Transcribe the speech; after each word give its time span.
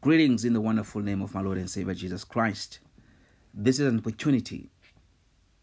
Greetings 0.00 0.44
in 0.44 0.52
the 0.52 0.60
wonderful 0.60 1.00
name 1.00 1.22
of 1.22 1.34
my 1.34 1.40
Lord 1.40 1.56
and 1.56 1.70
Savior 1.70 1.94
Jesus 1.94 2.24
Christ. 2.24 2.78
This 3.54 3.78
is 3.78 3.86
an 3.86 3.98
opportunity 3.98 4.68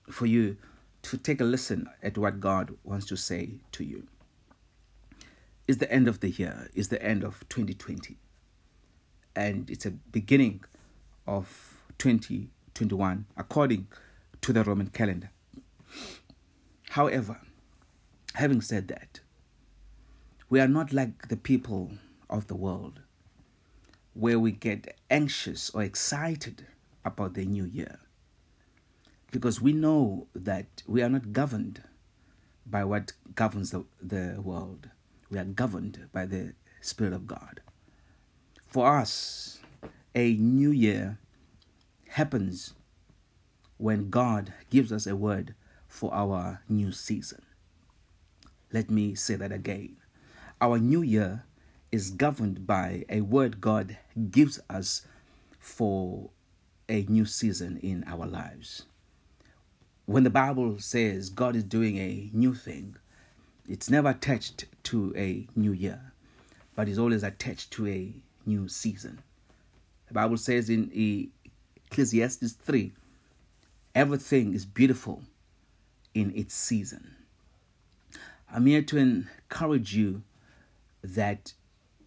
for 0.10 0.26
you 0.26 0.58
to 1.04 1.18
take 1.18 1.42
a 1.42 1.44
listen 1.44 1.88
at 2.02 2.18
what 2.18 2.40
God 2.40 2.76
wants 2.84 3.06
to 3.08 3.16
say 3.16 3.60
to 3.74 3.84
you. 3.84 4.08
It's 5.68 5.78
the 5.78 5.92
end 5.92 6.08
of 6.08 6.22
the 6.22 6.30
year, 6.30 6.72
it's 6.74 6.88
the 6.88 7.02
end 7.04 7.24
of 7.24 7.48
2020, 7.50 8.18
and 9.36 9.70
it's 9.70 9.86
a 9.86 9.92
beginning 9.92 10.64
of 11.28 11.84
2021 12.00 13.26
according 13.38 13.88
to 14.42 14.54
the 14.54 14.64
Roman 14.64 14.88
calendar. 14.88 15.30
However, 16.90 17.40
having 18.34 18.62
said 18.62 18.88
that, 18.88 19.20
we 20.50 20.60
are 20.60 20.68
not 20.68 20.92
like 20.92 21.28
the 21.28 21.38
people 21.38 21.92
of 22.30 22.48
the 22.48 22.56
world 22.56 23.02
where 24.14 24.40
we 24.40 24.52
get 24.52 24.98
anxious 25.10 25.70
or 25.72 25.84
excited 25.84 26.68
about 27.04 27.34
the 27.34 27.46
new 27.46 27.66
year 27.66 28.00
because 29.32 29.62
we 29.62 29.72
know 29.72 30.28
that 30.36 30.84
we 30.86 31.02
are 31.02 31.10
not 31.10 31.32
governed 31.32 31.82
by 32.66 32.84
what 32.84 33.14
governs 33.34 33.72
the, 33.72 33.86
the 34.02 34.40
world. 34.42 34.90
We 35.30 35.40
are 35.40 35.46
governed 35.46 36.10
by 36.12 36.26
the 36.26 36.54
Spirit 36.82 37.14
of 37.14 37.26
God. 37.26 37.62
For 38.68 38.98
us, 38.98 39.60
a 40.14 40.34
new 40.34 40.72
year 40.72 41.18
happens 42.10 42.74
when 43.78 44.10
God 44.10 44.54
gives 44.70 44.92
us 44.92 45.08
a 45.08 45.16
word 45.16 45.56
for 45.88 46.14
our 46.14 46.62
new 46.68 46.92
season. 46.92 47.42
Let 48.72 48.90
me 48.90 49.16
say 49.16 49.36
that 49.36 49.52
again. 49.52 49.98
Our 50.60 50.78
new 50.78 51.02
year 51.02 51.46
is 51.92 52.12
governed 52.12 52.66
by 52.66 53.06
a 53.10 53.22
word 53.22 53.60
God 53.60 53.98
gives 54.32 54.60
us 54.70 55.06
for 55.60 56.30
a 56.88 57.04
new 57.04 57.26
season 57.26 57.78
in 57.82 58.04
our 58.08 58.26
lives. 58.26 58.84
When 60.06 60.24
the 60.24 60.30
Bible 60.30 60.80
says 60.80 61.30
God 61.30 61.56
is 61.56 61.64
doing 61.64 61.98
a 61.98 62.30
new 62.34 62.54
thing, 62.54 62.96
it's 63.68 63.90
never 63.90 64.10
attached 64.10 64.66
to 64.84 65.14
a 65.16 65.48
new 65.56 65.72
year, 65.72 66.12
but 66.76 66.90
it's 66.90 66.98
always 66.98 67.24
attached 67.24 67.72
to 67.72 67.88
a 67.88 68.14
new 68.46 68.68
season. 68.68 69.20
The 70.08 70.14
Bible 70.14 70.38
says 70.38 70.70
in 70.70 71.30
Ecclesiastes 71.90 72.54
3 72.54 72.92
everything 73.96 74.54
is 74.54 74.66
beautiful 74.66 75.22
in 76.14 76.34
its 76.36 76.54
season. 76.54 77.16
I'm 78.54 78.66
here 78.66 78.82
to 78.82 78.98
encourage 78.98 79.96
you 79.96 80.24
that 81.04 81.54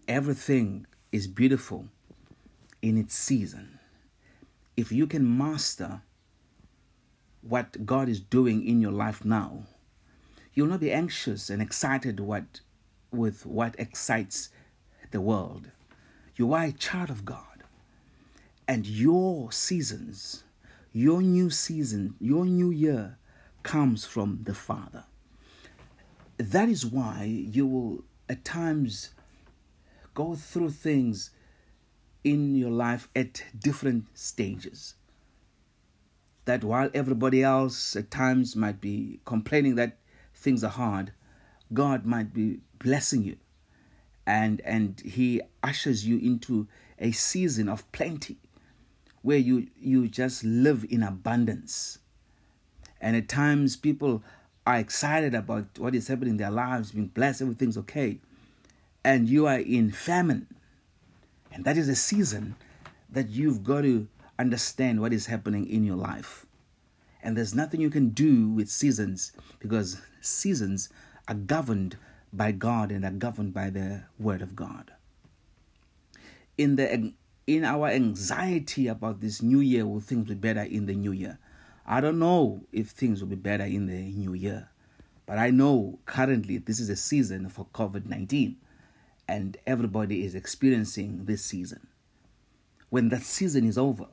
everything 0.09 0.87
is 1.13 1.27
beautiful 1.27 1.87
in 2.83 2.99
its 2.99 3.15
season. 3.15 3.79
If 4.77 4.91
you 4.91 5.07
can 5.07 5.39
master 5.39 6.03
what 7.43 7.87
God 7.87 8.09
is 8.09 8.21
doing 8.21 8.67
in 8.67 8.81
your 8.81 8.93
life 8.93 9.25
now, 9.25 9.65
you'll 10.53 10.69
not 10.69 10.81
be 10.81 10.93
anxious 10.93 11.51
and 11.51 11.63
excited 11.63 12.21
what, 12.21 12.61
with 13.11 13.47
what 13.47 13.75
excites 13.79 14.51
the 15.11 15.21
world. 15.21 15.71
You 16.37 16.53
are 16.53 16.65
a 16.65 16.73
child 16.73 17.11
of 17.11 17.25
God, 17.25 17.63
and 18.67 18.87
your 18.87 19.53
seasons, 19.53 20.43
your 20.93 21.23
new 21.23 21.51
season, 21.51 22.15
your 22.21 22.45
new 22.45 22.71
year 22.71 23.19
comes 23.63 24.05
from 24.05 24.41
the 24.43 24.55
Father. 24.55 25.05
That 26.39 26.69
is 26.69 26.85
why 26.85 27.25
you 27.25 27.67
will 27.67 28.05
at 28.29 28.45
times 28.45 29.11
go 30.15 30.35
through 30.35 30.71
things 30.71 31.31
in 32.23 32.55
your 32.55 32.71
life 32.71 33.09
at 33.15 33.43
different 33.59 34.07
stages. 34.17 34.95
That 36.47 36.65
while 36.65 36.91
everybody 36.95 37.43
else 37.43 37.97
at 37.97 38.11
times 38.11 38.55
might 38.57 38.81
be 38.81 39.21
complaining 39.25 39.77
that 39.77 39.99
things 40.35 40.63
are 40.63 40.71
hard, 40.71 41.13
God 41.73 42.05
might 42.05 42.33
be 42.33 42.61
blessing 42.79 43.23
you 43.23 43.37
and 44.27 44.61
and 44.63 45.01
he 45.01 45.41
ushers 45.63 46.07
you 46.07 46.19
into 46.19 46.67
a 46.99 47.13
season 47.13 47.69
of 47.69 47.91
plenty 47.93 48.39
where 49.23 49.39
you 49.39 49.69
you 49.81 50.09
just 50.09 50.45
live 50.45 50.85
in 50.89 51.03
abundance. 51.03 51.99
And 53.01 53.17
at 53.17 53.29
times 53.29 53.77
people 53.77 54.23
are 54.67 54.77
excited 54.77 55.35
about 55.35 55.79
what 55.79 55.95
is 55.95 56.09
happening 56.09 56.33
in 56.33 56.37
their 56.39 56.51
lives, 56.51 56.93
being 56.93 57.09
blessed, 57.09 57.43
everything's 57.43 57.77
okay. 57.79 58.21
And 59.05 59.29
you 59.29 59.47
are 59.47 59.59
in 59.59 59.91
famine. 59.91 60.47
And 61.53 61.65
that 61.65 61.77
is 61.77 61.89
a 61.89 61.95
season 61.95 62.57
that 63.11 63.29
you've 63.29 63.63
got 63.63 63.83
to 63.83 64.09
understand 64.39 65.01
what 65.01 65.13
is 65.13 65.27
happening 65.27 65.69
in 65.69 65.85
your 65.85 65.97
life. 65.97 66.47
And 67.23 67.37
there's 67.37 67.55
nothing 67.55 67.81
you 67.81 67.91
can 67.91 68.11
do 68.11 68.49
with 68.51 68.69
seasons 68.69 69.33
because 69.59 70.01
seasons 70.21 70.89
are 71.29 71.35
governed 71.35 71.97
by 72.33 72.53
God 72.53 72.91
and 72.91 73.05
are 73.05 73.11
governed 73.11 73.55
by 73.55 73.71
the 73.71 74.03
Word 74.19 74.43
of 74.43 74.57
God. 74.57 74.93
In 76.59 76.77
the 76.77 77.13
in 77.47 77.65
our 77.65 77.89
anxiety 77.89 78.89
about 78.89 79.21
this 79.21 79.43
new 79.43 79.61
year, 79.61 79.87
will 79.87 80.01
things 80.01 80.29
be 80.29 80.35
better 80.35 80.63
in 80.63 80.87
the 80.87 80.95
new 80.95 81.13
year? 81.13 81.39
I 81.87 82.01
don't 82.01 82.19
know 82.19 82.63
if 82.73 82.89
things 82.91 83.21
will 83.21 83.29
be 83.29 83.37
better 83.37 83.65
in 83.65 83.87
the 83.87 84.13
new 84.13 84.33
year, 84.33 84.69
but 85.27 85.39
I 85.39 85.51
know 85.51 85.99
currently 86.07 86.59
this 86.59 86.81
is 86.81 86.89
a 86.89 86.97
season 86.97 87.49
for 87.49 87.67
COVID 87.67 88.07
19 88.07 88.57
and 89.29 89.57
everybody 89.67 90.25
is 90.25 90.35
experiencing 90.35 91.25
this 91.25 91.45
season. 91.45 91.87
When 92.91 93.09
that 93.09 93.23
season 93.23 93.67
is 93.67 93.79
over, 93.79 94.07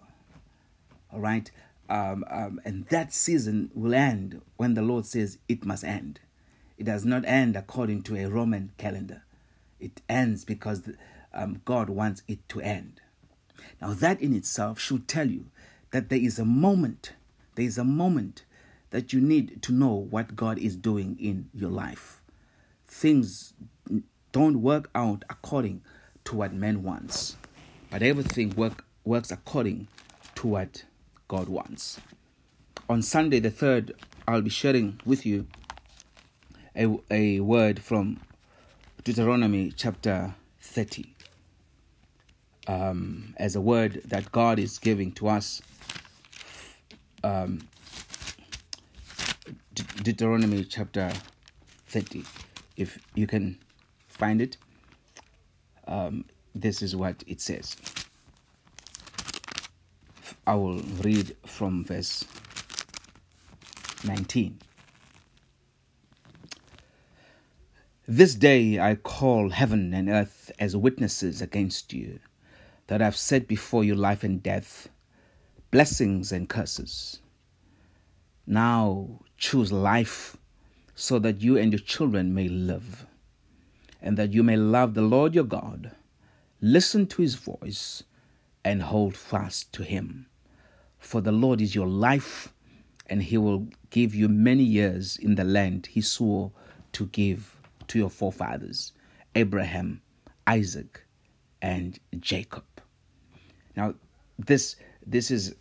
all 1.12 1.20
right, 1.20 1.52
um, 1.90 2.24
um, 2.30 2.62
and 2.64 2.86
that 2.86 3.14
season 3.14 3.70
will 3.74 3.94
end 3.94 4.42
when 4.58 4.74
the 4.74 4.82
Lord 4.82 5.06
says 5.06 5.38
it 5.48 5.66
must 5.66 5.84
end. 5.84 6.20
It 6.78 6.86
does 6.86 7.06
not 7.06 7.26
end 7.26 7.56
according 7.56 8.04
to 8.04 8.16
a 8.18 8.28
Roman 8.30 8.72
calendar, 8.78 9.24
it 9.80 10.02
ends 10.08 10.46
because 10.46 10.90
um, 11.34 11.62
God 11.66 11.90
wants 11.90 12.24
it 12.28 12.48
to 12.50 12.62
end. 12.62 13.02
Now, 13.82 13.94
that 13.94 14.22
in 14.22 14.34
itself 14.34 14.80
should 14.80 15.08
tell 15.08 15.30
you 15.30 15.46
that 15.92 16.10
there 16.10 16.20
is 16.20 16.40
a 16.40 16.46
moment 16.46 17.14
there 17.56 17.66
is 17.66 17.78
a 17.78 17.84
moment 17.84 18.44
that 18.92 19.14
you 19.14 19.22
need 19.22 19.62
to 19.64 19.72
know 19.72 19.94
what 19.94 20.36
God 20.36 20.58
is 20.58 20.76
doing 20.76 21.18
in 21.20 21.50
your 21.54 21.70
life. 21.70 22.22
Things 22.88 23.54
don't 24.32 24.62
work 24.62 24.90
out 24.96 25.24
according 25.30 25.82
to 26.26 26.36
what 26.36 26.54
man 26.54 26.84
wants, 26.84 27.36
but 27.90 28.02
everything 28.02 28.52
work, 28.56 28.86
works 29.04 29.32
according 29.32 29.88
to 30.36 30.48
what 30.48 30.84
God 31.28 31.50
wants. 31.50 32.00
On 32.90 33.02
Sunday, 33.02 33.40
the 33.40 33.52
3rd, 33.52 33.92
I'll 34.28 34.42
be 34.42 34.50
sharing 34.50 35.00
with 35.06 35.26
you 35.26 35.48
a, 36.76 36.88
a 37.10 37.40
word 37.40 37.82
from 37.82 38.20
Deuteronomy 39.04 39.72
chapter 39.76 40.36
30 40.62 41.14
um, 42.68 43.34
as 43.38 43.56
a 43.56 43.62
word 43.62 44.02
that 44.06 44.32
God 44.32 44.60
is 44.60 44.78
giving 44.78 45.12
to 45.14 45.28
us 45.28 45.62
um, 47.24 47.68
De- 49.74 49.84
Deuteronomy 50.04 50.64
chapter 50.64 51.12
30. 51.88 52.24
If 52.78 53.00
you 53.16 53.28
can 53.28 53.58
find 54.22 54.40
it, 54.40 54.56
um, 55.88 56.26
this 56.54 56.84
is 56.84 56.96
what 56.96 57.24
it 57.26 57.42
says. 57.42 57.76
I 60.46 60.54
will 60.54 60.82
read 61.02 61.36
from 61.44 61.84
verse 61.84 62.24
19. 64.04 64.60
This 68.08 68.36
day 68.36 68.80
I 68.80 68.94
call 68.94 69.50
heaven 69.50 69.92
and 69.92 70.08
earth 70.08 70.52
as 70.60 70.78
witnesses 70.78 71.42
against 71.42 71.92
you, 71.92 72.20
that 72.86 73.02
I've 73.02 73.18
set 73.18 73.48
before 73.48 73.84
you 73.84 73.96
life 73.96 74.24
and 74.24 74.44
death 74.44 74.88
blessings 75.72 76.32
and 76.32 76.48
curses. 76.48 77.22
Now 78.46 79.22
choose 79.40 79.72
life 79.72 80.38
so 80.94 81.18
that 81.18 81.42
you 81.42 81.58
and 81.58 81.72
your 81.72 81.80
children 81.80 82.36
may 82.36 82.50
live, 82.50 83.08
and 84.02 84.18
that 84.18 84.34
you 84.34 84.44
may 84.44 84.58
love 84.58 84.94
the 84.94 85.02
Lord 85.02 85.36
your 85.36 85.44
God, 85.44 85.92
listen 86.60 87.06
to 87.08 87.22
his 87.22 87.36
voice, 87.36 88.04
and 88.64 88.82
hold 88.82 89.16
fast 89.16 89.72
to 89.74 89.84
him. 89.84 90.28
For 90.98 91.22
the 91.22 91.32
Lord 91.32 91.62
is 91.62 91.76
your 91.76 91.88
life, 91.88 92.54
and 93.08 93.22
he 93.22 93.38
will 93.38 93.68
give 93.90 94.16
you 94.16 94.28
many 94.28 94.64
years 94.64 95.18
in 95.18 95.36
the 95.36 95.44
land 95.44 95.88
he 95.88 96.02
swore 96.02 96.52
to 96.94 97.08
give 97.08 97.58
to 97.88 98.00
your 98.00 98.10
forefathers, 98.10 98.94
Abraham, 99.36 100.02
Isaac, 100.48 101.06
and 101.62 102.00
Jacob. 102.20 102.64
Now, 103.76 103.96
this 104.40 104.76
this 105.06 105.32
is 105.32 105.56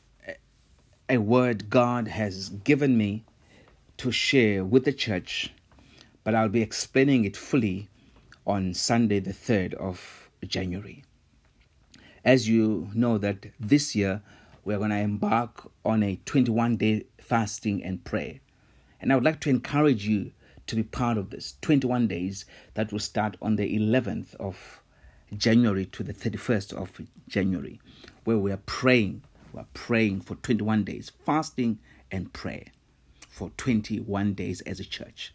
a 1.09 1.19
word 1.19 1.69
God 1.71 2.09
has 2.09 2.51
given 2.51 2.97
me 2.97 3.25
to 3.99 4.13
share 4.13 4.65
with 4.65 4.85
the 4.85 4.93
church, 4.93 5.53
but 6.25 6.35
I'll 6.35 6.49
be 6.49 6.63
explaining 6.63 7.25
it 7.25 7.37
fully 7.37 7.90
on 8.50 8.75
Sunday, 8.75 9.20
the 9.20 9.32
3rd 9.32 9.75
of 9.75 10.29
January. 10.44 11.05
as 12.25 12.49
you 12.49 12.91
know 12.94 13.17
that 13.17 13.47
this 13.61 13.94
year 13.94 14.23
we're 14.64 14.79
going 14.79 14.91
to 14.91 14.97
embark 14.97 15.70
on 15.85 16.02
a 16.02 16.17
21 16.26 16.76
day 16.76 17.05
fasting 17.20 17.82
and 17.85 18.05
prayer. 18.05 18.41
And 19.00 19.12
I 19.12 19.14
would 19.14 19.25
like 19.25 19.41
to 19.41 19.50
encourage 19.50 20.05
you 20.06 20.32
to 20.67 20.75
be 20.76 20.82
part 20.82 21.17
of 21.17 21.31
this 21.31 21.55
21 21.62 22.08
days 22.08 22.44
that 22.75 22.91
will 22.91 22.99
start 22.99 23.37
on 23.41 23.55
the 23.55 23.79
11th 23.79 24.35
of 24.35 24.82
January 25.37 25.87
to 25.87 26.03
the 26.03 26.12
31st 26.12 26.75
of 26.75 27.00
January, 27.29 27.81
where 28.25 28.38
we 28.38 28.50
are 28.50 28.62
praying. 28.67 29.23
We 29.53 29.61
are 29.61 29.67
praying 29.75 30.23
for 30.23 30.35
21 30.35 30.85
days, 30.85 31.12
fasting 31.25 31.79
and 32.11 32.32
prayer 32.32 32.67
for 33.29 33.50
21 33.56 34.35
days 34.35 34.61
as 34.62 34.81
a 34.81 34.85
church. 34.85 35.32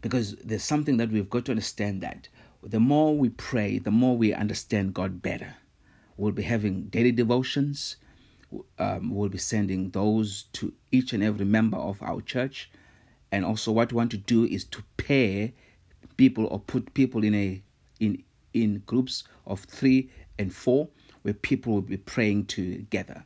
Because 0.00 0.36
there's 0.36 0.64
something 0.64 0.98
that 0.98 1.10
we've 1.10 1.30
got 1.30 1.46
to 1.46 1.52
understand 1.52 2.00
that 2.02 2.28
the 2.62 2.80
more 2.80 3.16
we 3.16 3.28
pray, 3.28 3.78
the 3.78 3.90
more 3.90 4.16
we 4.16 4.34
understand 4.34 4.92
God 4.92 5.22
better. 5.22 5.54
We'll 6.16 6.32
be 6.32 6.42
having 6.42 6.84
daily 6.84 7.12
devotions. 7.12 7.96
Um, 8.78 9.14
we'll 9.14 9.28
be 9.28 9.38
sending 9.38 9.90
those 9.90 10.44
to 10.54 10.72
each 10.90 11.12
and 11.12 11.22
every 11.22 11.44
member 11.44 11.76
of 11.76 12.02
our 12.02 12.20
church. 12.20 12.70
And 13.30 13.44
also, 13.44 13.70
what 13.70 13.92
we 13.92 13.96
want 13.96 14.10
to 14.12 14.16
do 14.16 14.44
is 14.44 14.64
to 14.64 14.82
pair 14.96 15.52
people 16.16 16.46
or 16.46 16.58
put 16.58 16.94
people 16.94 17.22
in 17.22 17.34
a 17.34 17.62
in 18.00 18.22
in 18.52 18.82
groups 18.86 19.24
of 19.46 19.60
three 19.60 20.10
and 20.38 20.54
four, 20.54 20.88
where 21.22 21.34
people 21.34 21.74
will 21.74 21.82
be 21.82 21.96
praying 21.96 22.46
together. 22.46 23.24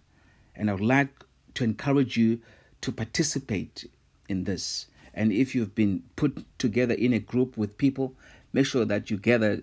And 0.55 0.69
I 0.69 0.75
would 0.75 0.83
like 0.83 1.25
to 1.55 1.65
encourage 1.65 2.17
you 2.17 2.41
to 2.81 2.93
participate 2.93 3.89
in 4.29 4.45
this. 4.45 4.87
And 5.15 5.33
if 5.33 5.55
you've 5.55 5.75
been 5.75 6.03
put 6.17 6.45
together 6.59 6.95
in 6.95 7.13
a 7.13 7.19
group 7.19 7.57
with 7.57 7.79
people, 7.79 8.15
make 8.53 8.67
sure 8.67 8.85
that 8.85 9.11
you 9.11 9.17
gather 9.17 9.63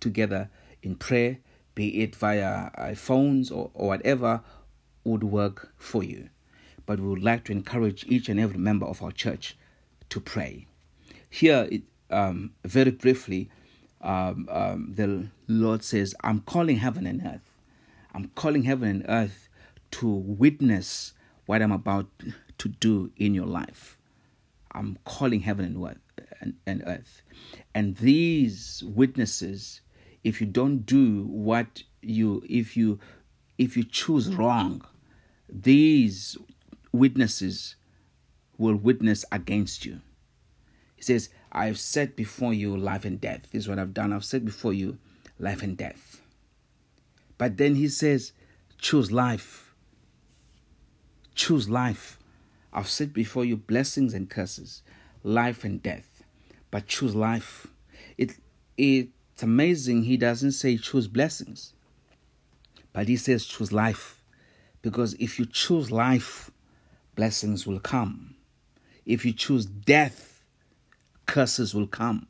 together 0.00 0.50
in 0.82 0.96
prayer, 0.96 1.38
be 1.74 2.02
it 2.02 2.16
via 2.16 2.94
phones 2.96 3.50
or, 3.50 3.70
or 3.74 3.88
whatever 3.88 4.42
would 5.04 5.24
work 5.24 5.72
for 5.76 6.02
you. 6.02 6.28
But 6.86 7.00
we 7.00 7.08
would 7.08 7.22
like 7.22 7.44
to 7.44 7.52
encourage 7.52 8.04
each 8.08 8.28
and 8.28 8.40
every 8.40 8.58
member 8.58 8.86
of 8.86 9.02
our 9.02 9.12
church 9.12 9.56
to 10.10 10.20
pray. 10.20 10.66
Here, 11.28 11.68
it, 11.70 11.82
um, 12.10 12.52
very 12.64 12.90
briefly, 12.90 13.48
um, 14.00 14.48
um, 14.50 14.92
the 14.96 15.28
Lord 15.46 15.84
says, 15.84 16.14
I'm 16.22 16.40
calling 16.40 16.76
heaven 16.76 17.06
and 17.06 17.22
earth. 17.24 17.50
I'm 18.12 18.28
calling 18.34 18.64
heaven 18.64 18.88
and 18.88 19.06
earth 19.08 19.48
to 19.92 20.08
witness 20.08 21.12
what 21.46 21.62
I'm 21.62 21.72
about 21.72 22.06
to 22.58 22.68
do 22.68 23.12
in 23.16 23.34
your 23.34 23.46
life. 23.46 23.99
I'm 24.72 24.98
calling 25.04 25.40
heaven 25.40 25.64
and 25.64 25.84
earth. 25.84 25.98
And, 26.40 26.54
and 26.66 26.82
earth. 26.86 27.22
And 27.74 27.96
these 27.96 28.82
witnesses, 28.86 29.80
if 30.24 30.40
you 30.40 30.46
don't 30.46 30.86
do 30.86 31.24
what 31.24 31.82
you, 32.00 32.42
if 32.48 32.76
you, 32.76 32.98
if 33.58 33.76
you 33.76 33.84
choose 33.84 34.34
wrong, 34.34 34.82
these 35.48 36.38
witnesses 36.92 37.76
will 38.56 38.76
witness 38.76 39.24
against 39.32 39.84
you. 39.84 40.00
He 40.96 41.02
says, 41.02 41.30
I've 41.50 41.78
set 41.78 42.14
before 42.14 42.54
you 42.54 42.76
life 42.76 43.04
and 43.04 43.20
death. 43.20 43.50
This 43.50 43.64
is 43.64 43.68
what 43.68 43.78
I've 43.78 43.94
done. 43.94 44.12
I've 44.12 44.24
set 44.24 44.44
before 44.44 44.72
you 44.72 44.98
life 45.38 45.62
and 45.62 45.76
death. 45.76 46.20
But 47.38 47.56
then 47.56 47.74
he 47.74 47.88
says, 47.88 48.32
choose 48.78 49.10
life. 49.10 49.74
Choose 51.34 51.68
life. 51.68 52.19
I've 52.72 52.88
set 52.88 53.12
before 53.12 53.44
you 53.44 53.56
blessings 53.56 54.14
and 54.14 54.30
curses, 54.30 54.82
life 55.22 55.64
and 55.64 55.82
death. 55.82 56.22
But 56.70 56.86
choose 56.86 57.14
life. 57.14 57.66
It, 58.16 58.36
it's 58.76 59.42
amazing 59.42 60.04
he 60.04 60.16
doesn't 60.16 60.52
say 60.52 60.76
choose 60.76 61.08
blessings, 61.08 61.72
but 62.92 63.08
he 63.08 63.16
says 63.16 63.44
choose 63.44 63.72
life. 63.72 64.22
Because 64.82 65.14
if 65.14 65.38
you 65.38 65.46
choose 65.46 65.90
life, 65.90 66.50
blessings 67.14 67.66
will 67.66 67.80
come. 67.80 68.36
If 69.04 69.24
you 69.24 69.32
choose 69.32 69.66
death, 69.66 70.44
curses 71.26 71.74
will 71.74 71.86
come. 71.86 72.28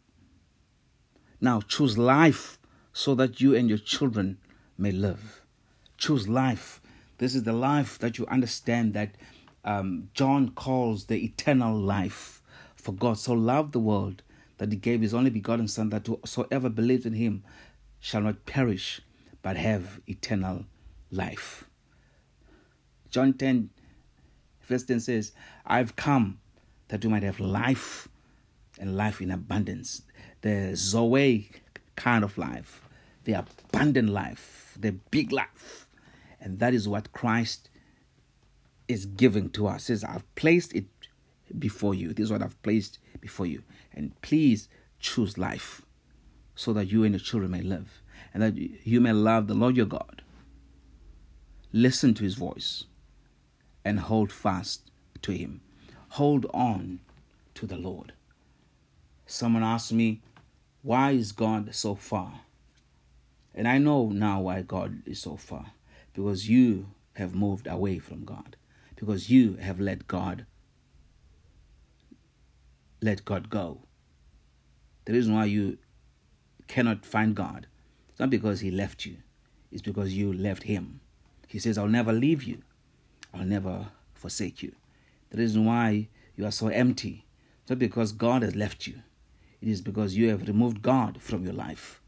Now 1.41 1.61
choose 1.61 1.97
life 1.97 2.59
so 2.93 3.15
that 3.15 3.41
you 3.41 3.55
and 3.55 3.69
your 3.69 3.79
children 3.79 4.39
may 4.77 4.91
live. 4.91 5.43
Choose 5.97 6.29
life. 6.29 6.81
This 7.19 7.35
is 7.35 7.43
the 7.45 7.53
life 7.53 7.99
that 7.99 8.19
you 8.19 8.27
understand 8.27 8.95
that 8.95 9.15
um, 9.65 10.11
John 10.15 10.51
calls 10.51 11.07
the 11.07 11.23
eternal 11.25 11.77
life. 11.77 12.43
For 12.77 12.93
God 12.93 13.19
so 13.19 13.35
loved 13.35 13.73
the 13.73 13.79
world 13.79 14.23
that 14.59 14.73
he 14.73 14.77
gave 14.77 15.01
his 15.01 15.15
only 15.15 15.31
begotten 15.31 15.69
Son, 15.69 15.91
that 15.91 16.07
whosoever 16.07 16.69
believes 16.69 17.07
in 17.07 17.15
him 17.15 17.43
shall 17.99 18.23
not 18.23 18.47
perish, 18.47 19.01
but 19.43 19.57
have 19.57 20.01
eternal 20.07 20.65
life. 21.11 21.65
John 23.11 23.33
10, 23.33 23.71
verse 24.62 24.85
10 24.85 25.01
says, 25.01 25.33
I've 25.67 25.97
come 25.97 26.39
that 26.89 27.05
you 27.05 27.11
might 27.11 27.23
have 27.23 27.41
life 27.41 28.09
and 28.79 28.97
life 28.97 29.21
in 29.21 29.31
abundance. 29.31 30.03
The 30.43 30.73
Zoe 30.75 31.51
kind 31.97 32.25
of 32.25 32.39
life, 32.39 32.83
the 33.25 33.33
abundant 33.35 34.09
life, 34.11 34.77
the 34.79 34.93
big 34.93 35.33
life. 35.33 35.87
And 36.41 36.59
that 36.61 36.73
is 36.73 36.89
what 36.89 37.13
Christ 37.13 37.69
is 38.91 39.07
giving 39.07 39.51
to 39.51 39.69
us. 39.69 39.85
says, 39.85 40.03
I've 40.03 40.35
placed 40.35 40.75
it 40.75 40.87
before 41.59 41.95
you. 41.95 42.13
This 42.13 42.25
is 42.25 42.33
what 42.33 42.43
I've 42.43 42.61
placed 42.63 42.99
before 43.21 43.47
you. 43.47 43.63
And 43.95 44.21
please 44.21 44.69
choose 44.99 45.39
life 45.39 45.83
so 46.55 46.73
that 46.73 46.91
you 46.91 47.05
and 47.05 47.15
your 47.15 47.21
children 47.21 47.53
may 47.53 47.63
live 47.63 48.03
and 48.35 48.43
that 48.43 48.57
you 48.57 49.01
may 49.01 49.13
love 49.13 49.47
the 49.47 49.55
Lord 49.55 49.77
your 49.77 49.87
God. 49.87 50.23
Listen 51.73 52.15
to 52.15 52.25
his 52.25 52.35
voice 52.35 52.85
and 53.85 54.01
hold 54.01 54.33
fast 54.33 54.91
to 55.23 55.33
him. 55.33 55.61
Hold 56.11 56.47
on 56.53 56.99
to 57.55 57.67
the 57.67 57.77
Lord. 57.77 58.13
Someone 59.27 59.63
asked 59.63 59.93
me, 59.93 60.21
Why 60.83 61.13
is 61.13 61.31
God 61.31 61.75
so 61.75 61.95
far? 61.95 62.41
And 63.55 63.69
I 63.69 63.79
know 63.79 64.09
now 64.09 64.41
why 64.41 64.63
God 64.63 65.03
is 65.07 65.21
so 65.21 65.37
far. 65.37 65.67
Because 66.13 66.49
you 66.49 66.89
have 67.15 67.35
moved 67.35 67.69
away 67.69 67.99
from 67.99 68.25
God 68.25 68.57
because 69.00 69.31
you 69.31 69.55
have 69.56 69.81
let 69.81 70.06
God 70.06 70.44
let 73.02 73.25
God 73.25 73.49
go. 73.49 73.81
The 75.06 75.14
reason 75.14 75.35
why 75.35 75.47
you 75.47 75.79
cannot 76.69 77.06
find 77.06 77.35
God 77.35 77.67
it's 78.11 78.20
not 78.20 78.29
because 78.29 78.61
he 78.61 78.70
left 78.70 79.06
you, 79.06 79.17
it's 79.73 79.81
because 79.81 80.12
you 80.12 80.31
left 80.31 80.64
him. 80.64 81.01
He 81.48 81.58
says, 81.58 81.79
I'll 81.79 81.89
never 81.89 82.13
leave 82.13 82.43
you, 82.43 82.58
I'll 83.32 83.46
never 83.46 83.89
forsake 84.13 84.63
you. 84.63 84.72
The 85.31 85.39
reason 85.39 85.65
why 85.65 86.08
you 86.36 86.44
are 86.44 86.53
so 86.53 86.69
empty 86.69 87.25
it's 87.63 87.70
not 87.70 87.79
because 87.79 88.13
God 88.13 88.43
has 88.43 88.55
left 88.55 88.86
you, 88.86 89.01
it 89.63 89.69
is 89.69 89.81
because 89.81 90.15
you 90.15 90.29
have 90.29 90.46
removed 90.46 90.82
God 90.82 91.22
from 91.22 91.44
your 91.44 91.55
life. 91.55 92.03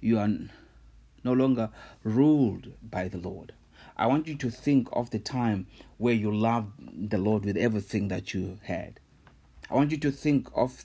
You 0.00 0.18
are 0.18 0.28
no 1.22 1.32
longer 1.32 1.70
ruled 2.02 2.72
by 2.82 3.06
the 3.08 3.18
Lord. 3.18 3.52
I 3.98 4.06
want 4.06 4.26
you 4.26 4.34
to 4.36 4.50
think 4.50 4.88
of 4.92 5.10
the 5.10 5.18
time 5.18 5.66
where 5.96 6.12
you 6.12 6.30
loved 6.30 7.10
the 7.10 7.16
Lord 7.16 7.46
with 7.46 7.56
everything 7.56 8.08
that 8.08 8.34
you 8.34 8.58
had. 8.64 9.00
I 9.70 9.74
want 9.74 9.90
you 9.90 9.96
to 9.98 10.10
think 10.10 10.48
of 10.54 10.84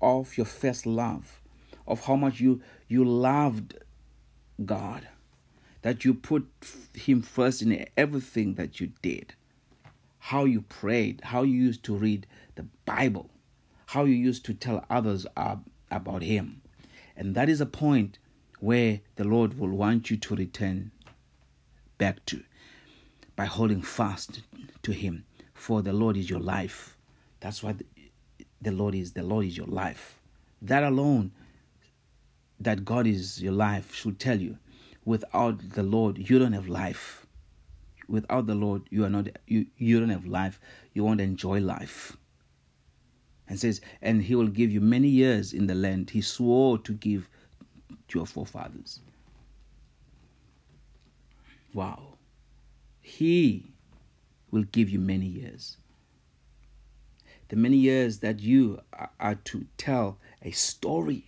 of 0.00 0.36
your 0.36 0.46
first 0.46 0.86
love, 0.86 1.40
of 1.86 2.04
how 2.04 2.14
much 2.14 2.40
you 2.40 2.62
you 2.86 3.04
loved 3.04 3.74
God, 4.64 5.08
that 5.82 6.04
you 6.04 6.14
put 6.14 6.46
him 6.94 7.22
first 7.22 7.60
in 7.60 7.86
everything 7.96 8.54
that 8.54 8.80
you 8.80 8.92
did. 9.02 9.34
How 10.18 10.44
you 10.44 10.62
prayed, 10.62 11.22
how 11.24 11.42
you 11.42 11.54
used 11.54 11.82
to 11.84 11.94
read 11.94 12.26
the 12.54 12.66
Bible, 12.86 13.30
how 13.86 14.04
you 14.04 14.14
used 14.14 14.44
to 14.46 14.54
tell 14.54 14.84
others 14.88 15.26
about 15.90 16.22
him. 16.22 16.62
And 17.16 17.34
that 17.34 17.48
is 17.48 17.60
a 17.60 17.66
point 17.66 18.18
where 18.60 19.00
the 19.16 19.24
Lord 19.24 19.58
will 19.58 19.70
want 19.70 20.10
you 20.10 20.16
to 20.16 20.36
return 20.36 20.92
back 21.98 22.24
to 22.26 22.42
by 23.36 23.46
holding 23.46 23.82
fast 23.82 24.42
to 24.82 24.92
Him. 24.92 25.24
For 25.52 25.82
the 25.82 25.92
Lord 25.92 26.16
is 26.16 26.28
your 26.28 26.40
life. 26.40 26.96
That's 27.40 27.62
what 27.62 27.76
the 28.60 28.72
Lord 28.72 28.94
is. 28.94 29.12
The 29.12 29.22
Lord 29.22 29.46
is 29.46 29.56
your 29.56 29.66
life. 29.66 30.20
That 30.62 30.82
alone, 30.82 31.32
that 32.60 32.84
God 32.84 33.06
is 33.06 33.42
your 33.42 33.52
life, 33.52 33.94
should 33.94 34.18
tell 34.18 34.40
you 34.40 34.58
without 35.04 35.70
the 35.70 35.82
Lord, 35.82 36.30
you 36.30 36.38
don't 36.38 36.52
have 36.52 36.68
life. 36.68 37.26
Without 38.08 38.46
the 38.46 38.54
Lord, 38.54 38.82
you 38.90 39.04
are 39.04 39.10
not 39.10 39.28
you, 39.46 39.66
you 39.76 40.00
don't 40.00 40.10
have 40.10 40.26
life. 40.26 40.60
You 40.92 41.04
won't 41.04 41.20
enjoy 41.20 41.60
life. 41.60 42.16
And 43.48 43.60
says, 43.60 43.80
and 44.00 44.22
he 44.22 44.34
will 44.34 44.48
give 44.48 44.70
you 44.70 44.80
many 44.80 45.08
years 45.08 45.52
in 45.52 45.66
the 45.66 45.74
land 45.74 46.10
he 46.10 46.22
swore 46.22 46.78
to 46.78 46.92
give 46.92 47.28
to 48.08 48.18
your 48.18 48.26
forefathers. 48.26 49.00
Wow. 51.74 52.14
He 53.02 53.72
will 54.50 54.62
give 54.62 54.88
you 54.88 55.00
many 55.00 55.26
years. 55.26 55.76
The 57.48 57.56
many 57.56 57.76
years 57.76 58.20
that 58.20 58.40
you 58.40 58.80
are 59.20 59.34
to 59.34 59.66
tell 59.76 60.18
a 60.40 60.52
story. 60.52 61.26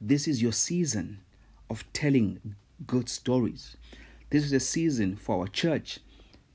This 0.00 0.26
is 0.26 0.40
your 0.40 0.52
season 0.52 1.20
of 1.68 1.84
telling 1.92 2.54
good 2.86 3.08
stories. 3.08 3.76
This 4.30 4.44
is 4.44 4.52
a 4.52 4.60
season 4.60 5.16
for 5.16 5.40
our 5.40 5.48
church 5.48 5.98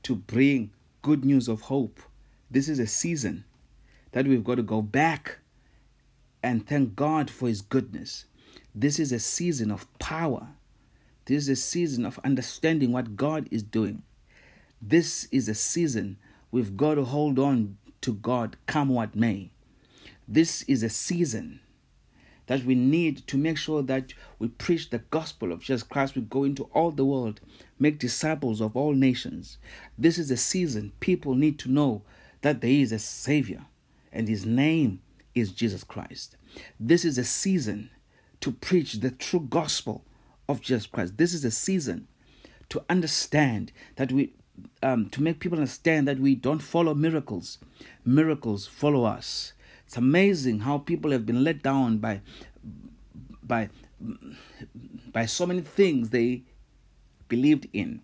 to 0.02 0.16
bring 0.16 0.70
good 1.02 1.24
news 1.24 1.48
of 1.48 1.62
hope. 1.62 2.00
This 2.50 2.68
is 2.68 2.78
a 2.78 2.86
season 2.86 3.44
that 4.12 4.26
we've 4.26 4.44
got 4.44 4.56
to 4.56 4.62
go 4.62 4.82
back 4.82 5.38
and 6.42 6.66
thank 6.66 6.96
God 6.96 7.30
for 7.30 7.48
His 7.48 7.60
goodness. 7.60 8.24
This 8.74 8.98
is 8.98 9.12
a 9.12 9.20
season 9.20 9.70
of 9.70 9.86
power. 9.98 10.48
This 11.30 11.44
is 11.44 11.48
a 11.48 11.62
season 11.62 12.04
of 12.04 12.18
understanding 12.24 12.90
what 12.90 13.14
God 13.14 13.46
is 13.52 13.62
doing. 13.62 14.02
This 14.82 15.28
is 15.30 15.48
a 15.48 15.54
season 15.54 16.16
we've 16.50 16.76
got 16.76 16.94
to 16.94 17.04
hold 17.04 17.38
on 17.38 17.76
to 18.00 18.14
God, 18.14 18.56
come 18.66 18.88
what 18.88 19.14
may. 19.14 19.52
This 20.26 20.62
is 20.62 20.82
a 20.82 20.88
season 20.88 21.60
that 22.48 22.64
we 22.64 22.74
need 22.74 23.28
to 23.28 23.38
make 23.38 23.58
sure 23.58 23.80
that 23.80 24.12
we 24.40 24.48
preach 24.48 24.90
the 24.90 24.98
gospel 24.98 25.52
of 25.52 25.60
Jesus 25.60 25.84
Christ. 25.84 26.16
We 26.16 26.22
go 26.22 26.42
into 26.42 26.64
all 26.74 26.90
the 26.90 27.04
world, 27.04 27.40
make 27.78 28.00
disciples 28.00 28.60
of 28.60 28.74
all 28.74 28.92
nations. 28.94 29.58
This 29.96 30.18
is 30.18 30.32
a 30.32 30.36
season 30.36 30.90
people 30.98 31.36
need 31.36 31.60
to 31.60 31.70
know 31.70 32.02
that 32.40 32.60
there 32.60 32.70
is 32.72 32.90
a 32.90 32.98
Savior, 32.98 33.66
and 34.12 34.26
His 34.26 34.44
name 34.44 35.00
is 35.36 35.52
Jesus 35.52 35.84
Christ. 35.84 36.36
This 36.80 37.04
is 37.04 37.18
a 37.18 37.24
season 37.24 37.90
to 38.40 38.50
preach 38.50 38.94
the 38.94 39.12
true 39.12 39.46
gospel 39.48 40.04
of 40.50 40.60
Jesus 40.60 40.86
Christ. 40.86 41.16
This 41.16 41.32
is 41.32 41.44
a 41.44 41.50
season 41.50 42.08
to 42.68 42.82
understand 42.88 43.72
that 43.96 44.12
we 44.12 44.32
um, 44.82 45.08
to 45.10 45.22
make 45.22 45.40
people 45.40 45.58
understand 45.58 46.06
that 46.08 46.18
we 46.18 46.34
don't 46.34 46.60
follow 46.60 46.94
miracles. 46.94 47.58
Miracles 48.04 48.66
follow 48.66 49.04
us. 49.04 49.54
It's 49.86 49.96
amazing 49.96 50.60
how 50.60 50.78
people 50.78 51.10
have 51.12 51.24
been 51.24 51.44
let 51.44 51.62
down 51.62 51.98
by 51.98 52.20
by 53.42 53.70
by 55.12 55.26
so 55.26 55.46
many 55.46 55.60
things 55.62 56.10
they 56.10 56.42
believed 57.28 57.68
in. 57.72 58.02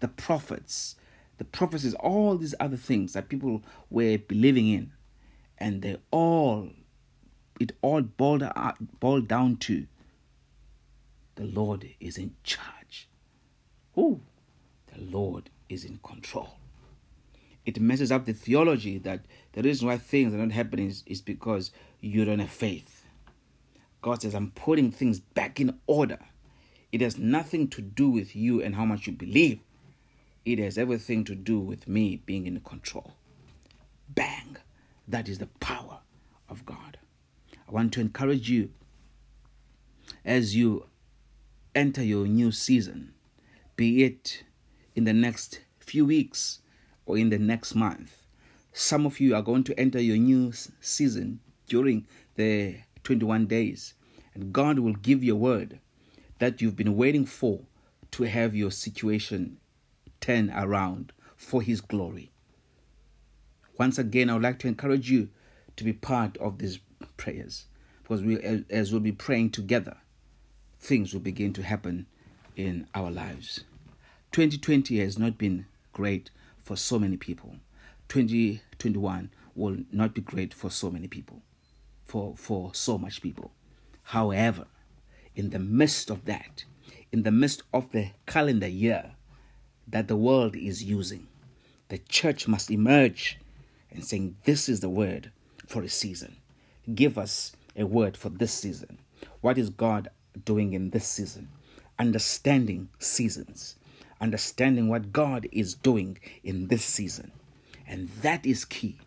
The 0.00 0.08
prophets, 0.08 0.96
the 1.38 1.44
prophecies, 1.44 1.94
all 1.94 2.36
these 2.36 2.54
other 2.58 2.76
things 2.76 3.12
that 3.12 3.28
people 3.28 3.62
were 3.90 4.16
believing 4.16 4.68
in. 4.68 4.92
And 5.58 5.82
they 5.82 5.98
all 6.10 6.70
it 7.60 7.72
all 7.82 8.00
boiled, 8.00 8.42
boiled 9.00 9.28
down 9.28 9.58
to 9.58 9.86
the 11.40 11.46
Lord 11.46 11.88
is 12.00 12.18
in 12.18 12.34
charge. 12.44 13.08
Who? 13.94 14.20
The 14.94 15.00
Lord 15.00 15.48
is 15.70 15.86
in 15.86 15.98
control. 16.02 16.58
It 17.64 17.80
messes 17.80 18.12
up 18.12 18.26
the 18.26 18.34
theology 18.34 18.98
that 18.98 19.24
the 19.52 19.62
reason 19.62 19.88
why 19.88 19.96
things 19.96 20.34
are 20.34 20.36
not 20.36 20.52
happening 20.52 20.88
is, 20.88 21.02
is 21.06 21.22
because 21.22 21.70
you 21.98 22.26
don't 22.26 22.40
have 22.40 22.50
faith. 22.50 23.06
God 24.02 24.20
says, 24.20 24.34
I'm 24.34 24.50
putting 24.50 24.90
things 24.92 25.18
back 25.18 25.58
in 25.58 25.78
order. 25.86 26.18
It 26.92 27.00
has 27.00 27.16
nothing 27.16 27.68
to 27.68 27.80
do 27.80 28.10
with 28.10 28.36
you 28.36 28.62
and 28.62 28.74
how 28.74 28.84
much 28.84 29.06
you 29.06 29.14
believe. 29.14 29.60
It 30.44 30.58
has 30.58 30.76
everything 30.76 31.24
to 31.24 31.34
do 31.34 31.58
with 31.58 31.88
me 31.88 32.16
being 32.16 32.46
in 32.46 32.60
control. 32.60 33.14
Bang! 34.10 34.58
That 35.08 35.26
is 35.26 35.38
the 35.38 35.46
power 35.46 36.00
of 36.50 36.66
God. 36.66 36.98
I 37.66 37.72
want 37.72 37.94
to 37.94 38.02
encourage 38.02 38.50
you 38.50 38.72
as 40.22 40.54
you 40.54 40.84
enter 41.74 42.02
your 42.02 42.26
new 42.26 42.52
season, 42.52 43.12
be 43.76 44.02
it 44.04 44.44
in 44.94 45.04
the 45.04 45.12
next 45.12 45.60
few 45.78 46.04
weeks 46.04 46.60
or 47.06 47.16
in 47.16 47.30
the 47.30 47.38
next 47.38 47.74
month. 47.74 48.24
Some 48.72 49.06
of 49.06 49.20
you 49.20 49.34
are 49.34 49.42
going 49.42 49.64
to 49.64 49.78
enter 49.78 50.00
your 50.00 50.16
new 50.16 50.52
season 50.80 51.40
during 51.66 52.06
the 52.36 52.76
21 53.04 53.46
days, 53.46 53.94
and 54.34 54.52
God 54.52 54.78
will 54.78 54.94
give 54.94 55.24
you 55.24 55.34
a 55.34 55.38
word 55.38 55.80
that 56.38 56.60
you've 56.60 56.76
been 56.76 56.96
waiting 56.96 57.26
for 57.26 57.60
to 58.12 58.24
have 58.24 58.54
your 58.54 58.70
situation 58.70 59.58
turn 60.20 60.50
around 60.50 61.12
for 61.36 61.62
His 61.62 61.80
glory. 61.80 62.32
Once 63.78 63.98
again, 63.98 64.28
I 64.28 64.34
would 64.34 64.42
like 64.42 64.58
to 64.60 64.68
encourage 64.68 65.10
you 65.10 65.30
to 65.76 65.84
be 65.84 65.92
part 65.92 66.36
of 66.38 66.58
these 66.58 66.80
prayers 67.16 67.66
because 68.02 68.22
we, 68.22 68.38
as 68.70 68.92
we'll 68.92 69.00
be 69.00 69.12
praying 69.12 69.50
together, 69.50 69.96
things 70.80 71.12
will 71.12 71.20
begin 71.20 71.52
to 71.52 71.62
happen 71.62 72.06
in 72.56 72.86
our 72.94 73.10
lives. 73.10 73.64
2020 74.32 74.98
has 74.98 75.18
not 75.18 75.36
been 75.38 75.66
great 75.92 76.30
for 76.62 76.76
so 76.76 76.98
many 76.98 77.16
people. 77.16 77.56
2021 78.08 79.30
will 79.54 79.78
not 79.92 80.14
be 80.14 80.20
great 80.20 80.54
for 80.54 80.70
so 80.70 80.90
many 80.90 81.06
people, 81.06 81.42
for, 82.04 82.34
for 82.36 82.74
so 82.74 82.96
much 82.96 83.20
people. 83.20 83.52
However, 84.04 84.66
in 85.36 85.50
the 85.50 85.58
midst 85.58 86.10
of 86.10 86.24
that, 86.24 86.64
in 87.12 87.22
the 87.22 87.30
midst 87.30 87.62
of 87.72 87.92
the 87.92 88.10
calendar 88.26 88.68
year 88.68 89.12
that 89.86 90.08
the 90.08 90.16
world 90.16 90.56
is 90.56 90.82
using, 90.82 91.28
the 91.88 91.98
church 91.98 92.48
must 92.48 92.70
emerge 92.70 93.38
and 93.90 94.04
saying, 94.04 94.36
This 94.44 94.68
is 94.68 94.80
the 94.80 94.88
word 94.88 95.30
for 95.66 95.82
a 95.82 95.88
season. 95.88 96.36
Give 96.94 97.18
us 97.18 97.52
a 97.76 97.84
word 97.84 98.16
for 98.16 98.28
this 98.28 98.52
season. 98.52 98.98
What 99.40 99.58
is 99.58 99.70
God 99.70 100.08
doing 100.44 100.72
in 100.72 100.90
this 100.90 101.06
season? 101.06 101.48
Understanding 101.98 102.88
seasons 102.98 103.76
understanding 104.20 104.88
what 104.88 105.12
God 105.12 105.48
is 105.50 105.74
doing 105.74 106.18
in 106.44 106.68
this 106.68 106.84
season. 106.84 107.32
And 107.86 108.08
that 108.22 108.44
is 108.44 108.64
key. 108.64 109.00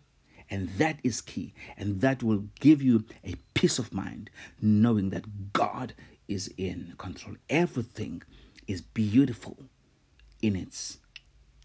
And 0.50 0.68
that 0.70 0.98
is 1.02 1.20
key. 1.20 1.54
And 1.76 2.00
that 2.00 2.22
will 2.22 2.44
give 2.60 2.82
you 2.82 3.04
a 3.24 3.36
peace 3.54 3.78
of 3.78 3.94
mind 3.94 4.30
knowing 4.60 5.10
that 5.10 5.52
God 5.52 5.94
is 6.28 6.52
in 6.56 6.94
control. 6.98 7.36
Everything 7.48 8.22
is 8.66 8.80
beautiful 8.80 9.56
in 10.42 10.56
its 10.56 10.98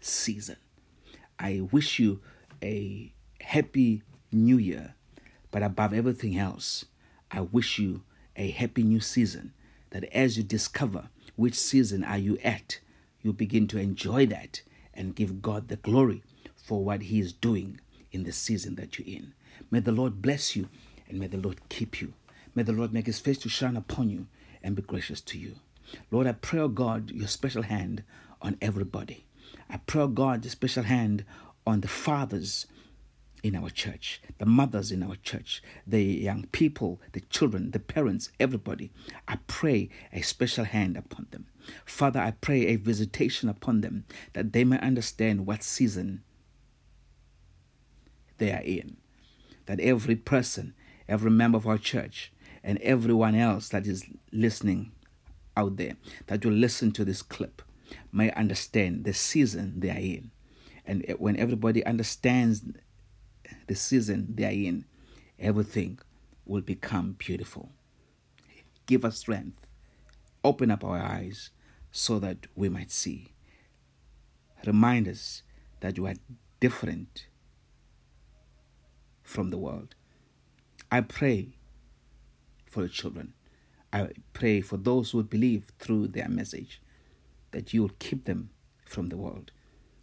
season. 0.00 0.56
I 1.38 1.60
wish 1.72 1.98
you 1.98 2.20
a 2.62 3.12
happy 3.40 4.02
new 4.32 4.58
year, 4.58 4.94
but 5.50 5.62
above 5.62 5.92
everything 5.92 6.38
else, 6.38 6.84
I 7.30 7.40
wish 7.40 7.78
you 7.78 8.02
a 8.40 8.50
happy 8.50 8.82
new 8.82 9.00
season. 9.00 9.52
That 9.90 10.04
as 10.14 10.36
you 10.36 10.42
discover 10.42 11.10
which 11.36 11.54
season 11.54 12.02
are 12.04 12.18
you 12.18 12.38
at, 12.42 12.80
you 13.22 13.32
begin 13.32 13.66
to 13.68 13.78
enjoy 13.78 14.26
that 14.26 14.62
and 14.94 15.14
give 15.14 15.42
God 15.42 15.68
the 15.68 15.76
glory 15.76 16.22
for 16.56 16.82
what 16.82 17.02
He 17.02 17.20
is 17.20 17.32
doing 17.32 17.80
in 18.12 18.24
the 18.24 18.32
season 18.32 18.76
that 18.76 18.98
you're 18.98 19.06
in. 19.06 19.34
May 19.70 19.80
the 19.80 19.92
Lord 19.92 20.22
bless 20.22 20.56
you 20.56 20.68
and 21.08 21.18
may 21.18 21.26
the 21.26 21.36
Lord 21.36 21.68
keep 21.68 22.00
you. 22.00 22.14
May 22.54 22.62
the 22.62 22.72
Lord 22.72 22.92
make 22.94 23.06
His 23.06 23.20
face 23.20 23.38
to 23.38 23.48
shine 23.48 23.76
upon 23.76 24.08
you 24.08 24.26
and 24.62 24.74
be 24.74 24.82
gracious 24.82 25.20
to 25.22 25.38
you. 25.38 25.56
Lord, 26.10 26.26
I 26.26 26.32
pray, 26.32 26.60
oh 26.60 26.68
God, 26.68 27.10
your 27.10 27.28
special 27.28 27.62
hand 27.62 28.04
on 28.40 28.56
everybody. 28.62 29.26
I 29.68 29.78
pray, 29.78 30.02
oh 30.02 30.08
God, 30.08 30.44
your 30.44 30.50
special 30.50 30.84
hand 30.84 31.24
on 31.66 31.82
the 31.82 31.88
fathers 31.88 32.66
in 33.42 33.56
our 33.56 33.70
church, 33.70 34.20
the 34.38 34.46
mothers 34.46 34.92
in 34.92 35.02
our 35.02 35.16
church, 35.16 35.62
the 35.86 36.02
young 36.02 36.46
people, 36.52 37.00
the 37.12 37.20
children, 37.20 37.70
the 37.70 37.78
parents, 37.78 38.30
everybody. 38.38 38.90
I 39.26 39.38
pray 39.46 39.88
a 40.12 40.22
special 40.22 40.64
hand 40.64 40.96
upon 40.96 41.26
them. 41.30 41.46
Father, 41.84 42.20
I 42.20 42.32
pray 42.32 42.66
a 42.66 42.76
visitation 42.76 43.48
upon 43.48 43.80
them 43.80 44.04
that 44.32 44.52
they 44.52 44.64
may 44.64 44.78
understand 44.80 45.46
what 45.46 45.62
season 45.62 46.22
they 48.38 48.52
are 48.52 48.62
in. 48.62 48.96
That 49.66 49.80
every 49.80 50.16
person, 50.16 50.74
every 51.08 51.30
member 51.30 51.56
of 51.56 51.66
our 51.66 51.78
church, 51.78 52.32
and 52.62 52.78
everyone 52.78 53.34
else 53.34 53.68
that 53.70 53.86
is 53.86 54.04
listening 54.32 54.92
out 55.56 55.76
there, 55.76 55.96
that 56.26 56.44
will 56.44 56.52
listen 56.52 56.92
to 56.92 57.04
this 57.04 57.22
clip, 57.22 57.62
may 58.12 58.30
understand 58.32 59.04
the 59.04 59.14
season 59.14 59.74
they 59.78 59.90
are 59.90 59.98
in. 59.98 60.30
And 60.84 61.14
when 61.18 61.36
everybody 61.36 61.84
understands 61.84 62.62
the 63.66 63.74
season 63.74 64.34
they 64.34 64.44
are 64.44 64.50
in, 64.50 64.84
everything 65.38 65.98
will 66.44 66.60
become 66.60 67.16
beautiful. 67.18 67.70
Give 68.86 69.04
us 69.04 69.18
strength. 69.18 69.66
Open 70.42 70.70
up 70.70 70.84
our 70.84 70.98
eyes 70.98 71.50
so 71.92 72.18
that 72.18 72.46
we 72.54 72.68
might 72.68 72.90
see. 72.90 73.32
Remind 74.66 75.08
us 75.08 75.42
that 75.80 75.96
you 75.96 76.06
are 76.06 76.14
different 76.60 77.26
from 79.22 79.50
the 79.50 79.58
world. 79.58 79.94
I 80.90 81.00
pray 81.02 81.56
for 82.66 82.82
the 82.82 82.88
children. 82.88 83.34
I 83.92 84.08
pray 84.32 84.60
for 84.60 84.76
those 84.76 85.10
who 85.10 85.22
believe 85.22 85.64
through 85.78 86.08
their 86.08 86.28
message 86.28 86.80
that 87.52 87.72
you 87.74 87.82
will 87.82 87.92
keep 87.98 88.24
them 88.24 88.50
from 88.84 89.08
the 89.08 89.16
world. 89.16 89.50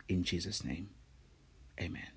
In 0.10 0.24
Jesus' 0.24 0.64
name, 0.64 0.90
amen. 1.80 2.17